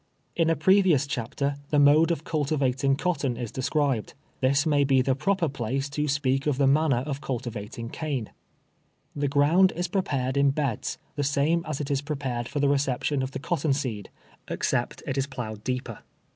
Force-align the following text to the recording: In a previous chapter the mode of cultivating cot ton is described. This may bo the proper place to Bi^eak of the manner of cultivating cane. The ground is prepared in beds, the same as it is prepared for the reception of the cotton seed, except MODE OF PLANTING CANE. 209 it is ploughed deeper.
In 0.35 0.49
a 0.49 0.55
previous 0.55 1.05
chapter 1.05 1.57
the 1.69 1.77
mode 1.77 2.09
of 2.09 2.23
cultivating 2.23 2.95
cot 2.95 3.19
ton 3.19 3.37
is 3.37 3.51
described. 3.51 4.15
This 4.39 4.65
may 4.65 4.83
bo 4.83 5.03
the 5.03 5.13
proper 5.13 5.47
place 5.47 5.89
to 5.91 6.03
Bi^eak 6.05 6.47
of 6.47 6.57
the 6.57 6.65
manner 6.65 7.03
of 7.05 7.21
cultivating 7.21 7.87
cane. 7.91 8.31
The 9.15 9.27
ground 9.27 9.71
is 9.75 9.87
prepared 9.87 10.37
in 10.37 10.49
beds, 10.49 10.97
the 11.17 11.23
same 11.23 11.63
as 11.67 11.79
it 11.79 11.91
is 11.91 12.01
prepared 12.01 12.47
for 12.47 12.59
the 12.59 12.67
reception 12.67 13.21
of 13.21 13.29
the 13.29 13.37
cotton 13.37 13.73
seed, 13.73 14.09
except 14.47 15.03
MODE 15.05 15.15
OF 15.15 15.15
PLANTING 15.15 15.15
CANE. 15.17 15.17
209 15.17 15.17
it 15.17 15.17
is 15.19 15.27
ploughed 15.27 15.63
deeper. 15.63 15.99